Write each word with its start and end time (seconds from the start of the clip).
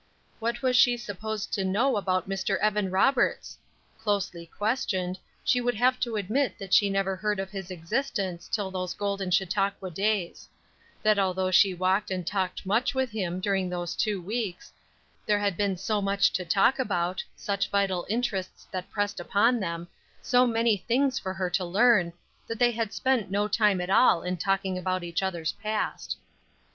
What 0.39 0.63
was 0.63 0.75
she 0.75 0.97
supposed 0.97 1.53
to 1.53 1.63
know 1.63 1.95
about 1.95 2.27
Mr. 2.27 2.57
Evan 2.57 2.89
Roberts? 2.89 3.59
Closely 3.99 4.47
questioned, 4.47 5.19
she 5.43 5.61
would 5.61 5.75
have 5.75 5.99
to 5.99 6.15
admit 6.15 6.57
that 6.57 6.73
she 6.73 6.87
had 6.87 6.93
never 6.93 7.15
heard 7.15 7.39
of 7.39 7.51
his 7.51 7.69
existence 7.69 8.47
till 8.47 8.71
those 8.71 8.95
golden 8.95 9.29
Chautauqua 9.29 9.91
days; 9.91 10.49
that 11.03 11.19
although 11.19 11.51
she 11.51 11.75
walked 11.75 12.09
and 12.09 12.25
talked 12.25 12.65
much 12.65 12.95
with 12.95 13.11
him 13.11 13.39
during 13.39 13.69
those 13.69 13.95
two 13.95 14.19
weeks, 14.19 14.73
there 15.27 15.37
had 15.37 15.55
been 15.55 15.77
so 15.77 16.01
much 16.01 16.33
to 16.33 16.45
talk 16.45 16.79
about, 16.79 17.23
such 17.35 17.69
vital 17.69 18.07
interests 18.09 18.65
that 18.71 18.89
pressed 18.89 19.19
upon 19.19 19.59
them, 19.59 19.87
so 20.23 20.47
many 20.47 20.77
things 20.77 21.19
for 21.19 21.31
her 21.35 21.51
to 21.51 21.63
learn, 21.63 22.11
that 22.47 22.57
they 22.57 22.71
had 22.71 22.91
spent 22.91 23.29
no 23.29 23.47
time 23.47 23.79
at 23.79 23.91
all 23.91 24.23
in 24.23 24.35
talking 24.35 24.79
about 24.79 25.03
each 25.03 25.21
other's 25.21 25.51
past. 25.61 26.17